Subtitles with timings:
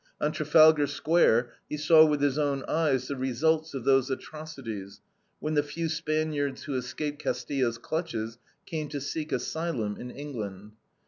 [0.19, 4.99] On Trafalgar Square he saw with his own eyes the results of those atrocities,
[5.39, 10.71] when the few Spaniards, who escaped Castillo's clutches, came to seek asylum in England.